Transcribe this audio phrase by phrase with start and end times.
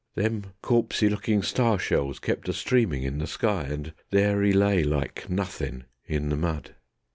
[0.15, 4.83] Them corpsy lookin' star shells kept a streamin' in the sky, And there 'e lay
[4.83, 6.73] like nothin' in the mud.